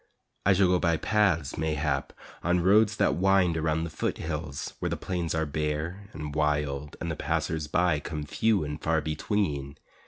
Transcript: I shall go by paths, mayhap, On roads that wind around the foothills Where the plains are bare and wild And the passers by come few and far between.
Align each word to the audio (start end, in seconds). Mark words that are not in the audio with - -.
I 0.47 0.53
shall 0.53 0.65
go 0.65 0.79
by 0.79 0.97
paths, 0.97 1.59
mayhap, 1.59 2.11
On 2.41 2.59
roads 2.61 2.95
that 2.95 3.13
wind 3.13 3.55
around 3.55 3.83
the 3.83 3.91
foothills 3.91 4.73
Where 4.79 4.89
the 4.89 4.97
plains 4.97 5.35
are 5.35 5.45
bare 5.45 6.09
and 6.11 6.33
wild 6.33 6.97
And 6.99 7.11
the 7.11 7.15
passers 7.15 7.67
by 7.67 7.99
come 7.99 8.23
few 8.23 8.63
and 8.63 8.81
far 8.81 9.01
between. 9.01 9.77